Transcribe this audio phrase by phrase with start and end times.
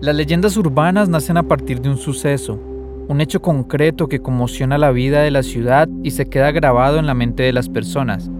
[0.00, 2.56] Las leyendas urbanas nacen a partir de un suceso,
[3.08, 7.06] un hecho concreto que conmociona la vida de la ciudad y se queda grabado en
[7.06, 8.30] la mente de las personas.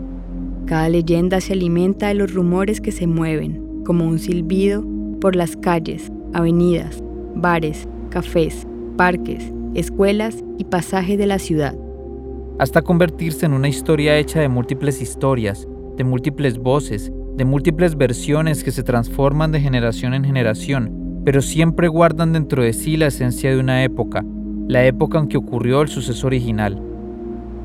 [0.67, 4.85] Cada leyenda se alimenta de los rumores que se mueven, como un silbido,
[5.21, 7.03] por las calles, avenidas,
[7.35, 8.65] bares, cafés,
[8.97, 11.75] parques, escuelas y pasajes de la ciudad.
[12.61, 15.67] Hasta convertirse en una historia hecha de múltiples historias,
[15.97, 20.98] de múltiples voces, de múltiples versiones que se transforman de generación en generación,
[21.29, 24.25] pero siempre guardan dentro de sí la esencia de una época,
[24.67, 26.81] la época en que ocurrió el suceso original.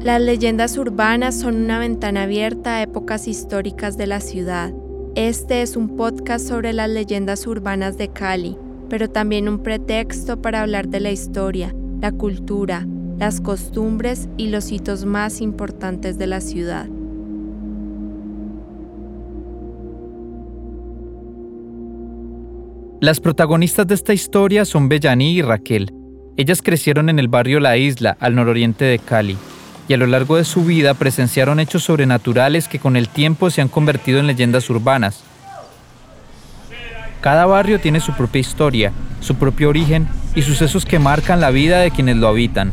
[0.02, 4.74] Las leyendas urbanas son una ventana abierta a épocas históricas de la ciudad.
[5.16, 8.58] Este es un podcast sobre las leyendas urbanas de Cali,
[8.90, 12.86] pero también un pretexto para hablar de la historia, la cultura,
[13.18, 16.90] las costumbres y los hitos más importantes de la ciudad.
[23.04, 25.94] Las protagonistas de esta historia son Bellaní y Raquel.
[26.38, 29.36] Ellas crecieron en el barrio La Isla, al nororiente de Cali
[29.90, 33.60] y a lo largo de su vida presenciaron hechos sobrenaturales que con el tiempo se
[33.60, 35.22] han convertido en leyendas urbanas.
[37.20, 41.82] Cada barrio tiene su propia historia, su propio origen y sucesos que marcan la vida
[41.82, 42.72] de quienes lo habitan.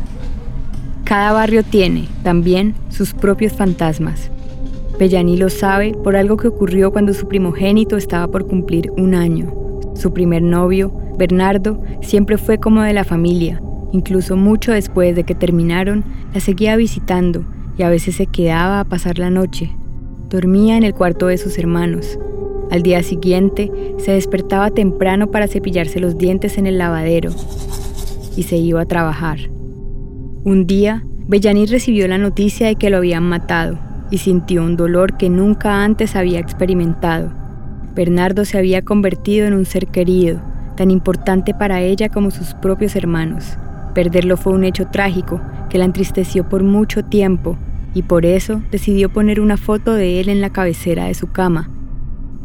[1.03, 4.31] Cada barrio tiene, también, sus propios fantasmas.
[4.97, 9.70] Bellani lo sabe por algo que ocurrió cuando su primogénito estaba por cumplir un año.
[10.01, 13.61] Su primer novio, Bernardo, siempre fue como de la familia,
[13.93, 17.45] Incluso mucho después de que terminaron, la seguía visitando
[17.77, 19.77] y a veces se quedaba a pasar la noche.
[20.29, 22.19] Dormía en el cuarto de sus hermanos.
[22.71, 27.33] Al día siguiente se despertaba temprano para cepillarse los dientes en el lavadero
[28.37, 29.39] y se iba a trabajar.
[30.45, 33.79] Un día, Bellani recibió la noticia de que lo habían matado
[34.11, 37.33] y sintió un dolor que nunca antes había experimentado.
[37.95, 40.41] Bernardo se había convertido en un ser querido,
[40.77, 43.59] tan importante para ella como sus propios hermanos.
[43.95, 47.59] Perderlo fue un hecho trágico que la entristeció por mucho tiempo
[47.95, 51.71] y por eso decidió poner una foto de él en la cabecera de su cama.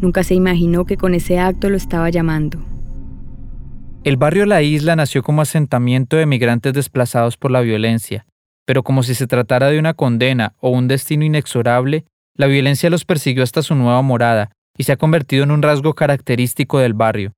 [0.01, 2.59] Nunca se imaginó que con ese acto lo estaba llamando.
[4.03, 8.25] El barrio La Isla nació como asentamiento de migrantes desplazados por la violencia,
[8.65, 12.05] pero como si se tratara de una condena o un destino inexorable,
[12.35, 15.93] la violencia los persiguió hasta su nueva morada y se ha convertido en un rasgo
[15.93, 17.33] característico del barrio.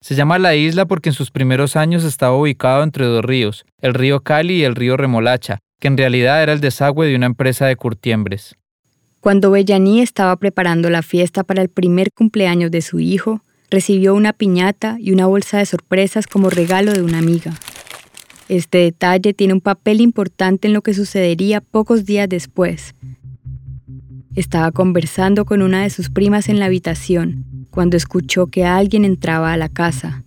[0.00, 3.94] Se llama la isla porque en sus primeros años estaba ubicado entre dos ríos, el
[3.94, 7.66] río Cali y el río Remolacha, que en realidad era el desagüe de una empresa
[7.66, 8.56] de curtiembres.
[9.20, 14.32] Cuando Bellaní estaba preparando la fiesta para el primer cumpleaños de su hijo, recibió una
[14.32, 17.54] piñata y una bolsa de sorpresas como regalo de una amiga.
[18.48, 22.94] Este detalle tiene un papel importante en lo que sucedería pocos días después.
[24.34, 29.52] Estaba conversando con una de sus primas en la habitación cuando escuchó que alguien entraba
[29.52, 30.24] a la casa.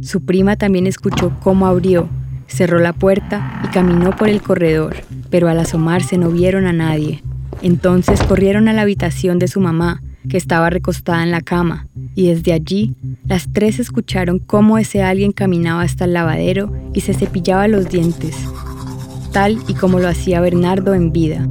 [0.00, 2.08] Su prima también escuchó cómo abrió,
[2.48, 4.96] cerró la puerta y caminó por el corredor,
[5.30, 7.22] pero al asomarse no vieron a nadie.
[7.62, 12.28] Entonces corrieron a la habitación de su mamá, que estaba recostada en la cama, y
[12.28, 17.68] desde allí las tres escucharon cómo ese alguien caminaba hasta el lavadero y se cepillaba
[17.68, 18.36] los dientes,
[19.32, 21.48] tal y como lo hacía Bernardo en vida.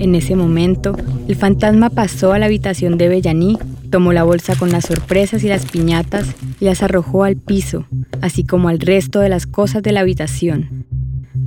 [0.00, 0.96] En ese momento,
[1.28, 3.58] el fantasma pasó a la habitación de Bellaní
[3.90, 7.86] Tomó la bolsa con las sorpresas y las piñatas y las arrojó al piso,
[8.22, 10.86] así como al resto de las cosas de la habitación.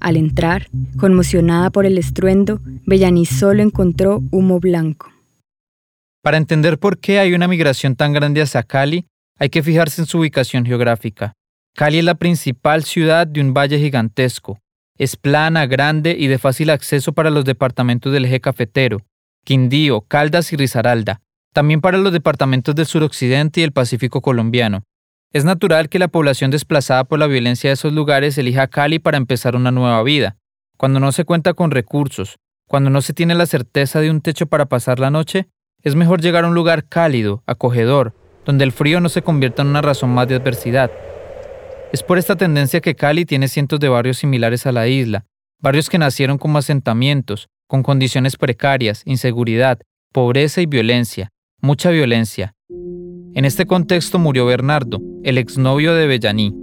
[0.02, 5.10] Al entrar, conmocionada por el estruendo, Bellaní solo encontró humo blanco.
[6.22, 9.08] Para entender por qué hay una migración tan grande hacia Cali,
[9.40, 11.34] hay que fijarse en su ubicación geográfica.
[11.74, 14.60] Cali es la principal ciudad de un valle gigantesco.
[14.98, 19.02] Es plana, grande y de fácil acceso para los departamentos del eje cafetero,
[19.44, 21.22] Quindío, Caldas y Risaralda,
[21.52, 24.84] también para los departamentos del suroccidente y el Pacífico colombiano.
[25.32, 29.18] Es natural que la población desplazada por la violencia de esos lugares elija Cali para
[29.18, 30.38] empezar una nueva vida.
[30.78, 32.38] Cuando no se cuenta con recursos,
[32.68, 35.48] cuando no se tiene la certeza de un techo para pasar la noche,
[35.82, 38.14] es mejor llegar a un lugar cálido, acogedor,
[38.46, 40.92] donde el frío no se convierta en una razón más de adversidad.
[41.94, 45.28] Es por esta tendencia que Cali tiene cientos de barrios similares a la isla,
[45.62, 49.80] barrios que nacieron como asentamientos, con condiciones precarias, inseguridad,
[50.12, 51.30] pobreza y violencia,
[51.62, 52.56] mucha violencia.
[53.36, 56.56] En este contexto murió Bernardo, el exnovio de Bellaní.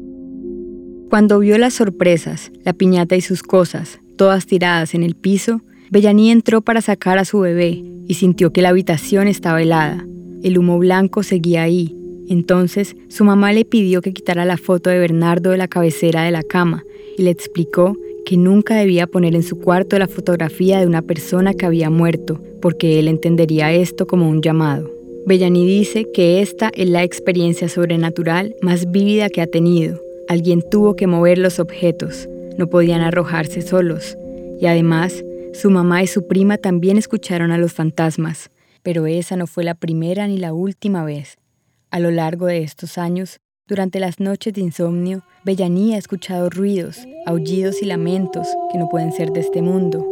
[1.10, 5.62] Cuando vio las sorpresas, la piñata y sus cosas, todas tiradas en el piso,
[5.92, 10.04] Bellaní entró para sacar a su bebé y sintió que la habitación estaba helada.
[10.42, 11.96] El humo blanco seguía ahí.
[12.30, 16.30] Entonces, su mamá le pidió que quitara la foto de Bernardo de la cabecera de
[16.30, 16.84] la cama
[17.18, 21.54] y le explicó que nunca debía poner en su cuarto la fotografía de una persona
[21.54, 24.88] que había muerto, porque él entendería esto como un llamado.
[25.26, 30.00] Bellani dice que esta es la experiencia sobrenatural más vívida que ha tenido.
[30.28, 34.16] Alguien tuvo que mover los objetos, no podían arrojarse solos.
[34.60, 38.52] Y además, su mamá y su prima también escucharon a los fantasmas,
[38.84, 41.40] pero esa no fue la primera ni la última vez.
[41.92, 46.98] A lo largo de estos años, durante las noches de insomnio, Bellani ha escuchado ruidos,
[47.26, 50.06] aullidos y lamentos que no pueden ser de este mundo.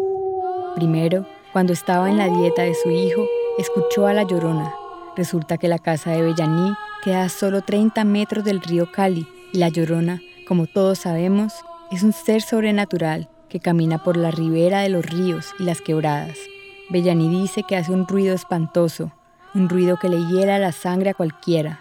[0.75, 3.25] Primero, cuando estaba en la dieta de su hijo,
[3.59, 4.75] escuchó a la llorona.
[5.17, 9.59] Resulta que la casa de Bellani queda a solo 30 metros del río Cali y
[9.59, 11.53] la llorona, como todos sabemos,
[11.93, 16.37] es un ser sobrenatural que camina por la ribera de los ríos y las quebradas.
[16.91, 19.13] Bellani dice que hace un ruido espantoso,
[19.55, 21.81] un ruido que le hiela la sangre a cualquiera.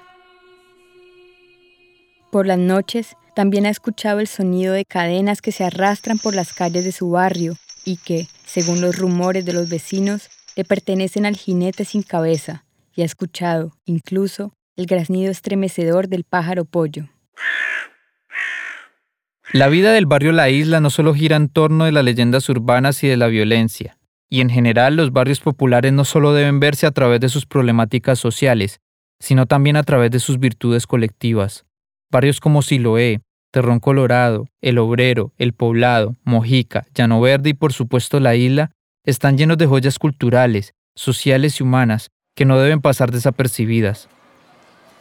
[2.32, 6.54] Por las noches también ha escuchado el sonido de cadenas que se arrastran por las
[6.54, 7.56] calles de su barrio
[7.86, 12.66] y que, según los rumores de los vecinos, le pertenecen al jinete sin cabeza,
[12.96, 17.10] y ha escuchado, incluso, el graznido estremecedor del pájaro pollo.
[19.54, 23.04] La vida del barrio La Isla no solo gira en torno de las leyendas urbanas
[23.04, 23.97] y de la violencia,
[24.30, 28.20] y en general los barrios populares no solo deben verse a través de sus problemáticas
[28.20, 28.80] sociales,
[29.20, 31.66] sino también a través de sus virtudes colectivas.
[32.12, 33.22] Barrios como Siloé,
[33.52, 38.72] Terrón Colorado, El Obrero, El Poblado, Mojica, Llano Verde y por supuesto la isla
[39.04, 44.10] están llenos de joyas culturales, sociales y humanas que no deben pasar desapercibidas.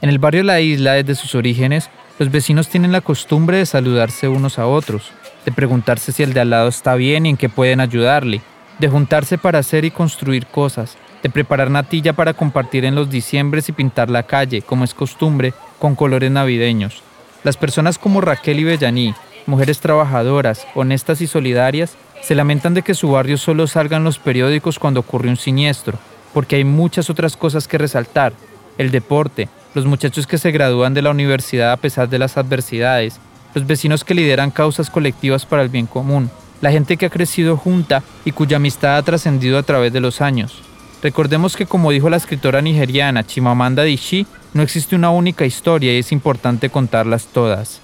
[0.01, 4.29] En el barrio La Isla, desde sus orígenes, los vecinos tienen la costumbre de saludarse
[4.29, 5.11] unos a otros,
[5.45, 8.41] de preguntarse si el de al lado está bien y en qué pueden ayudarle,
[8.79, 13.69] de juntarse para hacer y construir cosas, de preparar natilla para compartir en los diciembres
[13.69, 17.03] y pintar la calle, como es costumbre, con colores navideños.
[17.43, 19.15] Las personas como Raquel y Bellaní,
[19.47, 24.19] mujeres trabajadoras, honestas y solidarias, se lamentan de que su barrio solo salga en los
[24.19, 25.99] periódicos cuando ocurre un siniestro,
[26.35, 28.33] porque hay muchas otras cosas que resaltar.
[28.79, 33.21] El deporte, los muchachos que se gradúan de la universidad a pesar de las adversidades,
[33.55, 36.31] los vecinos que lideran causas colectivas para el bien común,
[36.61, 40.21] la gente que ha crecido junta y cuya amistad ha trascendido a través de los
[40.21, 40.63] años.
[41.03, 45.99] Recordemos que como dijo la escritora nigeriana Chimamanda Adichie, no existe una única historia y
[45.99, 47.81] es importante contarlas todas.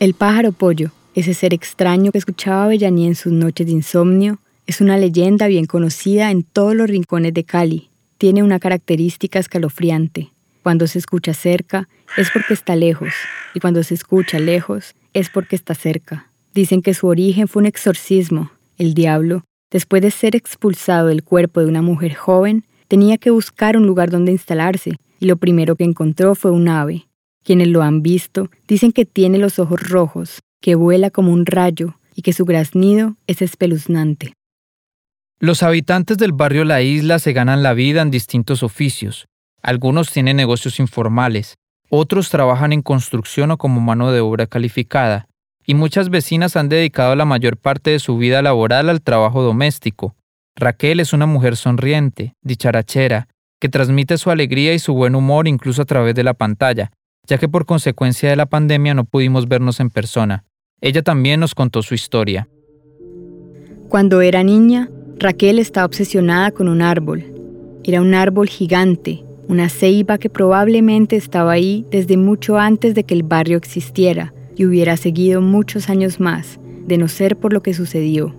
[0.00, 4.80] El pájaro pollo, ese ser extraño que escuchaba Bellani en sus noches de insomnio, es
[4.80, 7.90] una leyenda bien conocida en todos los rincones de Cali.
[8.16, 10.32] Tiene una característica escalofriante.
[10.62, 13.12] Cuando se escucha cerca es porque está lejos
[13.54, 16.27] y cuando se escucha lejos es porque está cerca.
[16.54, 18.50] Dicen que su origen fue un exorcismo.
[18.76, 23.76] El diablo, después de ser expulsado del cuerpo de una mujer joven, tenía que buscar
[23.76, 27.06] un lugar donde instalarse y lo primero que encontró fue un ave.
[27.44, 31.98] Quienes lo han visto dicen que tiene los ojos rojos, que vuela como un rayo
[32.14, 34.32] y que su graznido es espeluznante.
[35.40, 39.28] Los habitantes del barrio La Isla se ganan la vida en distintos oficios.
[39.62, 41.54] Algunos tienen negocios informales,
[41.90, 45.27] otros trabajan en construcción o como mano de obra calificada,
[45.68, 50.16] y muchas vecinas han dedicado la mayor parte de su vida laboral al trabajo doméstico.
[50.56, 53.28] Raquel es una mujer sonriente, dicharachera,
[53.60, 56.90] que transmite su alegría y su buen humor incluso a través de la pantalla,
[57.26, 60.46] ya que por consecuencia de la pandemia no pudimos vernos en persona.
[60.80, 62.48] Ella también nos contó su historia.
[63.90, 64.88] Cuando era niña,
[65.18, 67.26] Raquel estaba obsesionada con un árbol.
[67.84, 73.12] Era un árbol gigante, una ceiba que probablemente estaba ahí desde mucho antes de que
[73.12, 77.72] el barrio existiera y hubiera seguido muchos años más, de no ser por lo que
[77.72, 78.34] sucedió.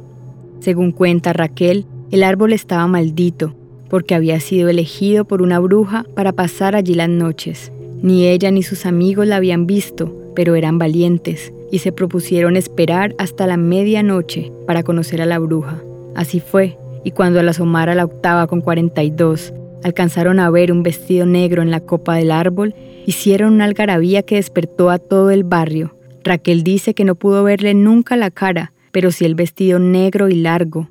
[0.59, 3.55] Según cuenta Raquel, el árbol estaba maldito
[3.89, 7.71] porque había sido elegido por una bruja para pasar allí las noches.
[8.01, 13.15] Ni ella ni sus amigos la habían visto, pero eran valientes y se propusieron esperar
[13.17, 15.81] hasta la medianoche para conocer a la bruja.
[16.15, 20.83] Así fue, y cuando al asomar a la octava con 42, alcanzaron a ver un
[20.83, 25.43] vestido negro en la copa del árbol, hicieron una algarabía que despertó a todo el
[25.43, 25.95] barrio.
[26.23, 30.35] Raquel dice que no pudo verle nunca la cara, pero sí el vestido negro y
[30.35, 30.89] largo,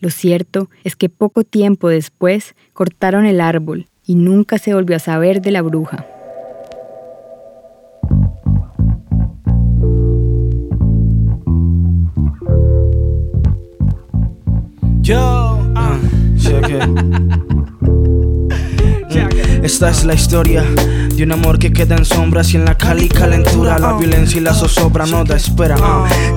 [0.00, 5.00] lo cierto es que poco tiempo después cortaron el árbol y nunca se volvió a
[5.00, 6.06] saber de la bruja.
[15.00, 17.25] Yo, uh,
[19.76, 20.64] Esta es la historia
[21.14, 23.78] de un amor que queda en sombras y en la cali calentura.
[23.78, 25.76] La violencia y la zozobra no da espera.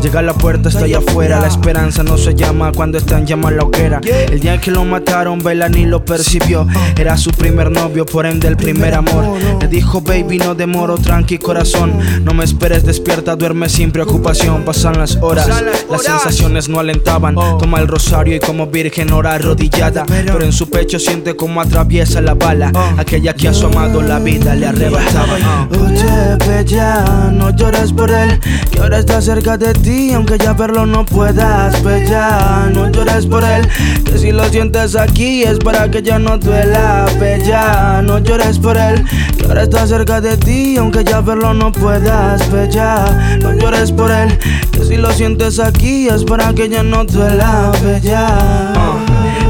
[0.03, 1.39] Llega a la puerta, está allá afuera.
[1.39, 4.01] La esperanza no se llama cuando está en llama la hoguera.
[4.03, 5.39] El día que lo mataron,
[5.71, 6.67] ni lo percibió.
[6.97, 9.37] Era su primer novio, por ende el primer amor.
[9.61, 11.93] Le dijo, baby, no demoro, tranqui corazón.
[12.25, 14.65] No me esperes, despierta, duerme sin preocupación.
[14.65, 15.47] Pasan las horas,
[15.89, 17.35] las sensaciones no alentaban.
[17.35, 20.05] Toma el rosario y como virgen ora arrodillada.
[20.05, 22.73] Pero en su pecho siente como atraviesa la bala.
[22.97, 25.67] Aquella que a su amado la vida le arrebataba.
[25.71, 28.39] Oye, bella, no llores por él.
[28.71, 31.81] Que ahora está cerca de ti, aunque ya verlo no puedas.
[31.83, 33.67] Bella, no llores por él.
[34.05, 37.05] Que si lo sientes aquí es para que ya no duela.
[37.19, 39.03] Bella, no llores por él.
[39.37, 42.49] Que ahora está cerca de ti, aunque ya verlo no puedas.
[42.51, 44.37] Bella, no llores por él.
[44.71, 47.71] Que si lo sientes aquí es para que ya no duela.
[47.83, 49.08] Bella.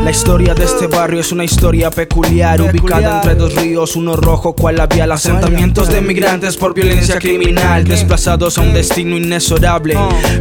[0.09, 4.53] La historia de este barrio es una historia peculiar, ubicada entre dos ríos, uno rojo,
[4.53, 9.95] cual había asentamientos de migrantes por violencia criminal, desplazados a un destino inexorable.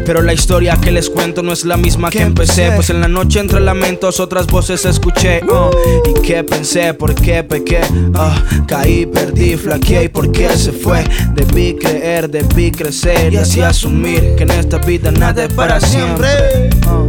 [0.06, 3.08] Pero la historia que les cuento no es la misma que empecé, pues en la
[3.08, 5.42] noche entre lamentos otras voces escuché.
[5.44, 7.82] Uh, y que pensé, por qué pequé,
[8.14, 10.04] uh, caí, perdí, flaqueé.
[10.04, 11.04] Y por qué se fue.
[11.34, 13.34] Debí creer, debí crecer.
[13.34, 16.70] Y así asumir que en esta vida nada es para siempre.
[16.86, 17.07] Uh.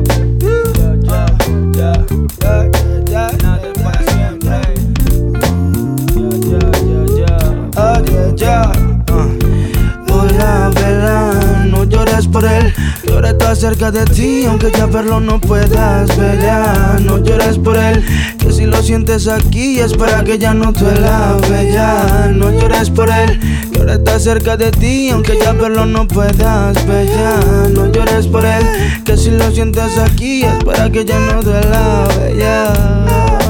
[10.12, 11.32] Hola, vela,
[11.68, 16.18] no llores por él, que ahora está cerca de ti, aunque ya verlo no puedas,
[16.18, 16.98] bella.
[17.02, 18.04] No llores por él,
[18.38, 22.28] que si lo sientes aquí es para que ya no duela, bella.
[22.34, 23.40] No llores por él,
[23.80, 27.40] ahora está cerca de ti, aunque ya verlo no puedas, bella.
[27.74, 28.64] No llores por él,
[29.06, 33.49] que si lo sientes aquí es para que ya no duela, bella.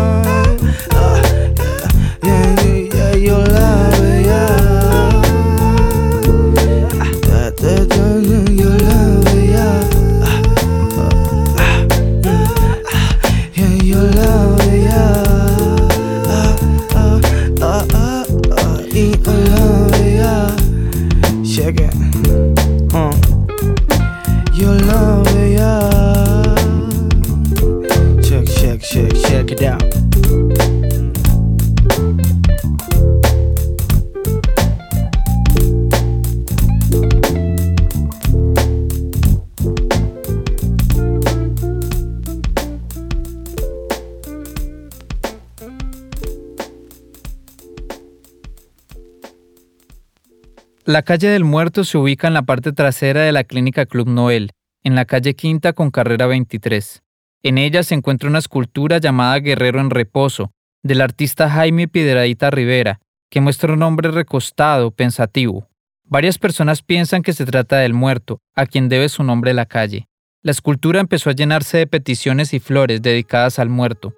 [50.99, 54.51] La calle del Muerto se ubica en la parte trasera de la clínica Club Noel,
[54.83, 57.03] en la calle Quinta con carrera 23.
[57.41, 60.51] En ella se encuentra una escultura llamada Guerrero en Reposo,
[60.83, 65.69] del artista Jaime Piedradita Rivera, que muestra un hombre recostado, pensativo.
[66.03, 70.09] Varias personas piensan que se trata del muerto, a quien debe su nombre la calle.
[70.41, 74.15] La escultura empezó a llenarse de peticiones y flores dedicadas al muerto.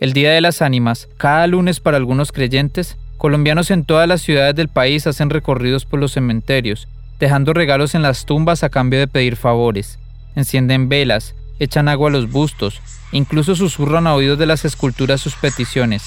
[0.00, 4.54] El Día de las Ánimas, cada lunes para algunos creyentes, Colombianos en todas las ciudades
[4.54, 9.08] del país hacen recorridos por los cementerios, dejando regalos en las tumbas a cambio de
[9.08, 9.98] pedir favores.
[10.34, 12.80] Encienden velas, echan agua a los bustos,
[13.12, 16.02] incluso susurran a oídos de las esculturas sus peticiones.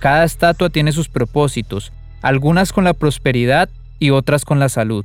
[0.00, 5.04] Cada estatua tiene sus propósitos, algunas con la prosperidad y otras con la salud.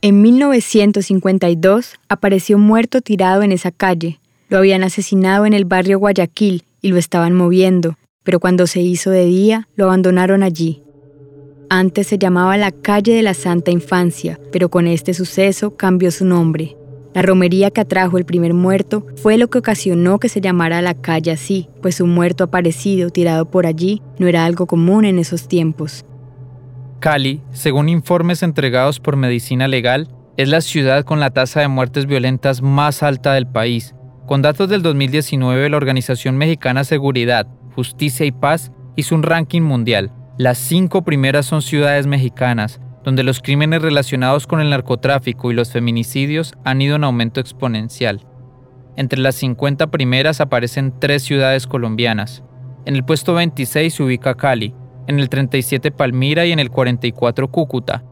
[0.00, 4.18] En 1952 apareció muerto tirado en esa calle.
[4.48, 9.10] Lo habían asesinado en el barrio Guayaquil y lo estaban moviendo pero cuando se hizo
[9.10, 10.82] de día lo abandonaron allí.
[11.68, 16.24] Antes se llamaba la calle de la Santa Infancia, pero con este suceso cambió su
[16.24, 16.76] nombre.
[17.14, 20.94] La romería que atrajo el primer muerto fue lo que ocasionó que se llamara la
[20.94, 25.48] calle así, pues un muerto aparecido tirado por allí no era algo común en esos
[25.48, 26.04] tiempos.
[27.00, 32.06] Cali, según informes entregados por Medicina Legal, es la ciudad con la tasa de muertes
[32.06, 33.94] violentas más alta del país.
[34.26, 40.12] Con datos del 2019, la Organización Mexicana Seguridad Justicia y Paz hizo un ranking mundial.
[40.38, 45.72] Las cinco primeras son ciudades mexicanas, donde los crímenes relacionados con el narcotráfico y los
[45.72, 48.26] feminicidios han ido en aumento exponencial.
[48.96, 52.42] Entre las 50 primeras aparecen tres ciudades colombianas.
[52.84, 54.74] En el puesto 26 se ubica Cali,
[55.06, 58.04] en el 37 Palmira y en el 44 Cúcuta.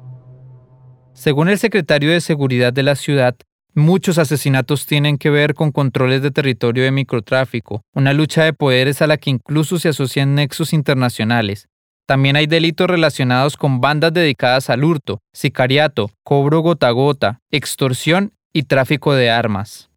[1.12, 3.36] Según el secretario de Seguridad de la ciudad,
[3.74, 9.00] Muchos asesinatos tienen que ver con controles de territorio de microtráfico, una lucha de poderes
[9.00, 11.68] a la que incluso se asocian nexos internacionales.
[12.04, 18.32] También hay delitos relacionados con bandas dedicadas al hurto, sicariato, cobro gota a gota, extorsión
[18.52, 19.88] y tráfico de armas.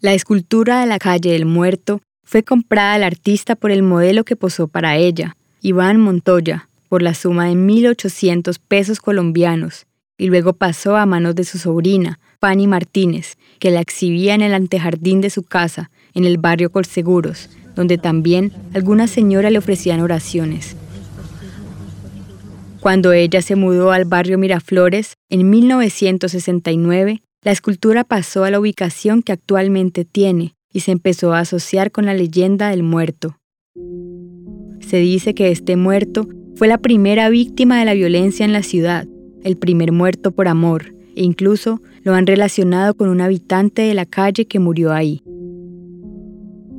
[0.00, 4.36] La escultura de la calle del muerto fue comprada al artista por el modelo que
[4.36, 9.88] posó para ella, Iván Montoya, por la suma de 1.800 pesos colombianos
[10.20, 14.52] y luego pasó a manos de su sobrina, Fanny Martínez, que la exhibía en el
[14.52, 20.76] antejardín de su casa, en el barrio Colseguros, donde también algunas señoras le ofrecían oraciones.
[22.80, 29.22] Cuando ella se mudó al barrio Miraflores en 1969, la escultura pasó a la ubicación
[29.22, 33.38] que actualmente tiene y se empezó a asociar con la leyenda del muerto.
[34.86, 39.06] Se dice que este muerto fue la primera víctima de la violencia en la ciudad,
[39.44, 44.06] el primer muerto por amor, e incluso lo han relacionado con un habitante de la
[44.06, 45.22] calle que murió ahí.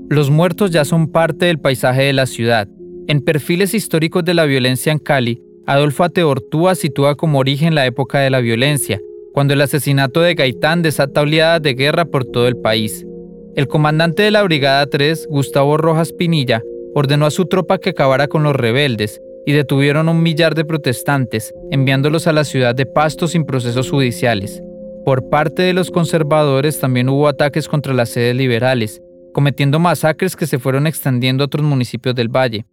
[0.09, 2.67] Los muertos ya son parte del paisaje de la ciudad.
[3.07, 8.19] En perfiles históricos de la violencia en Cali, Adolfo Ateortúa sitúa como origen la época
[8.19, 8.99] de la violencia,
[9.33, 13.05] cuando el asesinato de Gaitán desata oleadas de guerra por todo el país.
[13.55, 16.61] El comandante de la Brigada 3, Gustavo Rojas Pinilla,
[16.93, 21.53] ordenó a su tropa que acabara con los rebeldes y detuvieron un millar de protestantes,
[21.71, 24.61] enviándolos a la ciudad de Pasto sin procesos judiciales.
[25.03, 29.01] Por parte de los conservadores también hubo ataques contra las sedes liberales,
[29.33, 32.65] cometiendo masacres que se fueron extendiendo a otros municipios del valle.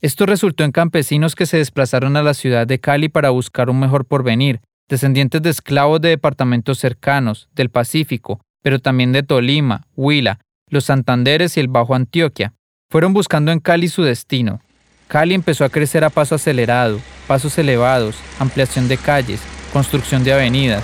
[0.00, 3.78] Esto resultó en campesinos que se desplazaron a la ciudad de Cali para buscar un
[3.78, 10.40] mejor porvenir, descendientes de esclavos de departamentos cercanos, del Pacífico, pero también de Tolima, Huila,
[10.68, 12.54] los Santanderes y el Bajo Antioquia.
[12.90, 14.60] Fueron buscando en Cali su destino.
[15.08, 16.98] Cali empezó a crecer a paso acelerado,
[17.28, 19.40] pasos elevados, ampliación de calles,
[19.72, 20.82] construcción de avenidas.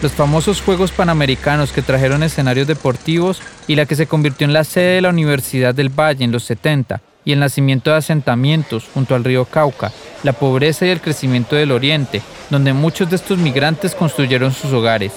[0.00, 4.62] Los famosos Juegos Panamericanos que trajeron escenarios deportivos y la que se convirtió en la
[4.62, 9.14] sede de la Universidad del Valle en los 70 y el nacimiento de asentamientos junto
[9.16, 9.90] al río Cauca,
[10.22, 15.12] la pobreza y el crecimiento del Oriente, donde muchos de estos migrantes construyeron sus hogares.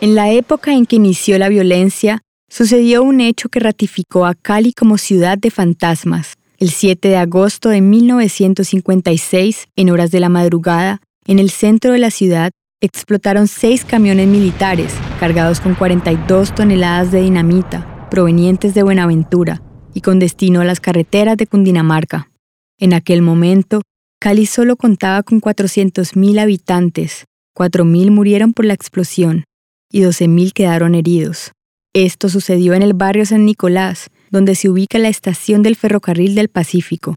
[0.00, 4.74] En la época en que inició la violencia, sucedió un hecho que ratificó a Cali
[4.74, 6.34] como ciudad de fantasmas.
[6.58, 11.98] El 7 de agosto de 1956, en horas de la madrugada, en el centro de
[11.98, 12.50] la ciudad,
[12.82, 19.62] explotaron seis camiones militares cargados con 42 toneladas de dinamita provenientes de Buenaventura
[19.94, 22.30] y con destino a las carreteras de Cundinamarca.
[22.78, 23.80] En aquel momento,
[24.20, 27.24] Cali solo contaba con 400.000 habitantes,
[27.56, 29.44] 4.000 murieron por la explosión
[29.90, 31.52] y 12.000 quedaron heridos.
[31.94, 36.48] Esto sucedió en el barrio San Nicolás, donde se ubica la estación del ferrocarril del
[36.48, 37.16] Pacífico.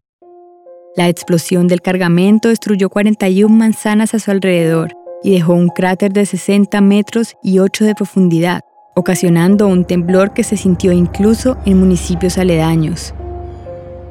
[0.97, 4.91] La explosión del cargamento destruyó 41 manzanas a su alrededor
[5.23, 8.59] y dejó un cráter de 60 metros y 8 de profundidad,
[8.95, 13.13] ocasionando un temblor que se sintió incluso en municipios aledaños.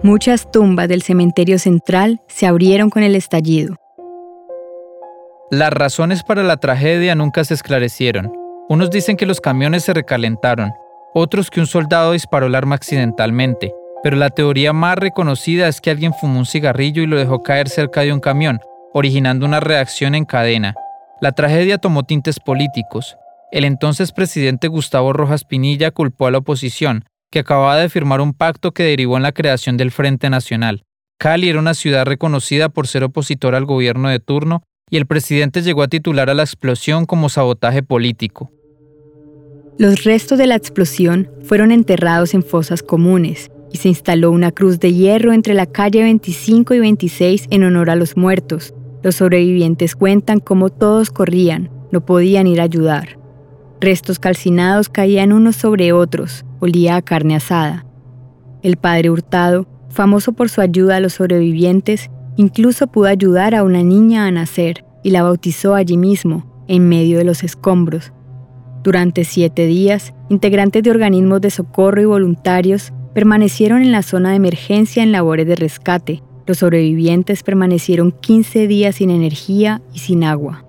[0.03, 3.77] Muchas tumbas del cementerio central se abrieron con el estallido.
[5.51, 8.44] Las razones para la tragedia nunca se esclarecieron.
[8.75, 10.73] Unos dicen que los camiones se recalentaron,
[11.15, 15.93] otros que un soldado disparó el arma accidentalmente, pero la teoría más reconocida es que
[15.93, 18.59] alguien fumó un cigarrillo y lo dejó caer cerca de un camión,
[18.93, 20.75] originando una reacción en cadena.
[21.21, 23.17] La tragedia tomó tintes políticos.
[23.53, 28.35] El entonces presidente Gustavo Rojas Pinilla culpó a la oposición, que acababa de firmar un
[28.35, 30.83] pacto que derivó en la creación del Frente Nacional.
[31.17, 35.63] Cali era una ciudad reconocida por ser opositora al gobierno de turno y el presidente
[35.63, 38.51] llegó a titular a la explosión como sabotaje político.
[39.79, 44.79] Los restos de la explosión fueron enterrados en fosas comunes y se instaló una cruz
[44.79, 48.75] de hierro entre la calle 25 y 26 en honor a los muertos.
[49.03, 53.19] Los sobrevivientes cuentan cómo todos corrían, no podían ir a ayudar.
[53.81, 57.85] Restos calcinados caían unos sobre otros, olía a carne asada.
[58.63, 63.83] El padre Hurtado, famoso por su ayuda a los sobrevivientes, Incluso pudo ayudar a una
[63.83, 68.13] niña a nacer y la bautizó allí mismo, en medio de los escombros.
[68.85, 74.37] Durante siete días, integrantes de organismos de socorro y voluntarios permanecieron en la zona de
[74.37, 76.23] emergencia en labores de rescate.
[76.47, 80.67] Los sobrevivientes permanecieron 15 días sin energía y sin agua.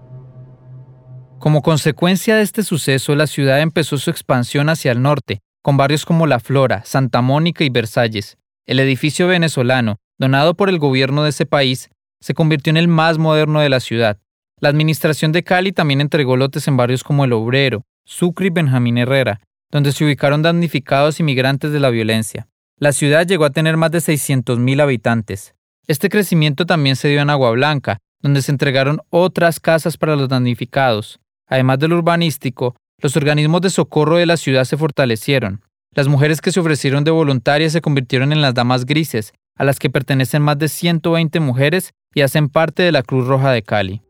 [1.39, 6.05] Como consecuencia de este suceso, la ciudad empezó su expansión hacia el norte, con barrios
[6.05, 8.37] como La Flora, Santa Mónica y Versalles.
[8.65, 11.89] El edificio venezolano, donado por el gobierno de ese país,
[12.21, 14.19] se convirtió en el más moderno de la ciudad.
[14.61, 18.97] La administración de Cali también entregó lotes en barrios como El Obrero, Sucre y Benjamín
[18.97, 19.41] Herrera,
[19.71, 22.47] donde se ubicaron damnificados inmigrantes de la violencia.
[22.77, 25.55] La ciudad llegó a tener más de 600.000 habitantes.
[25.87, 30.29] Este crecimiento también se dio en Agua Blanca, donde se entregaron otras casas para los
[30.29, 31.19] damnificados.
[31.47, 35.61] Además del urbanístico, los organismos de socorro de la ciudad se fortalecieron.
[35.93, 39.79] Las mujeres que se ofrecieron de voluntarias se convirtieron en las damas grises a las
[39.79, 44.01] que pertenecen más de 120 mujeres y hacen parte de la Cruz Roja de Cali.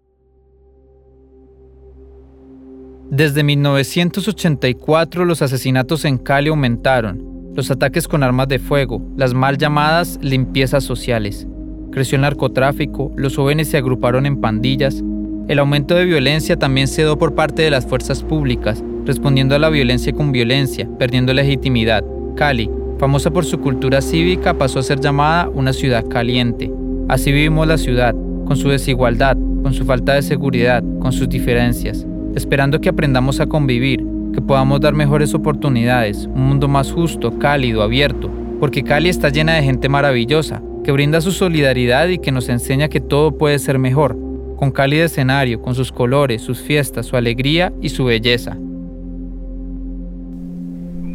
[3.12, 9.60] Desde 1984 los asesinatos en Cali aumentaron, los ataques con armas de fuego, las mal
[9.60, 11.48] llamadas limpiezas sociales.
[11.92, 15.04] creció el narcotráfico, los jóvenes se agruparon en pandillas,
[15.48, 19.60] el aumento de violencia también se dio por parte de las fuerzas públicas, respondiendo a
[19.60, 22.04] la violencia con violencia, perdiendo legitimidad.
[22.36, 26.72] Cali, famosa por su cultura cívica, pasó a ser llamada una ciudad caliente.
[27.08, 28.16] Así vivimos la ciudad,
[28.46, 33.48] con su desigualdad, con su falta de seguridad, con sus diferencias, esperando que aprendamos a
[33.48, 39.30] convivir, que podamos dar mejores oportunidades, un mundo más justo, cálido, abierto, porque Cali está
[39.30, 43.58] llena de gente maravillosa, que brinda su solidaridad y que nos enseña que todo puede
[43.60, 44.18] ser mejor,
[44.58, 48.58] con Cali de escenario, con sus colores, sus fiestas, su alegría y su belleza.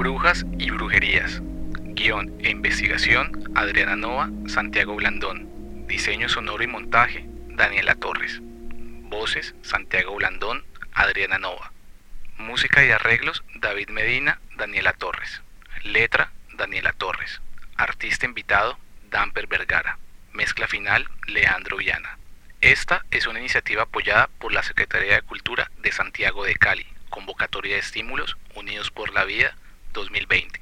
[0.01, 1.43] Brujas y brujerías.
[1.95, 5.47] Guión e investigación, Adriana Nova, Santiago Blandón.
[5.87, 8.41] Diseño sonoro y montaje, Daniela Torres.
[9.11, 11.73] Voces, Santiago Blandón, Adriana Nova.
[12.37, 15.43] Música y arreglos, David Medina, Daniela Torres.
[15.83, 17.41] Letra, Daniela Torres.
[17.77, 18.79] Artista invitado,
[19.11, 19.99] Damper Vergara.
[20.33, 22.19] Mezcla final, Leandro Viana.
[22.61, 27.75] Esta es una iniciativa apoyada por la Secretaría de Cultura de Santiago de Cali, convocatoria
[27.75, 29.57] de estímulos Unidos por la Vida
[29.93, 30.61] 2020.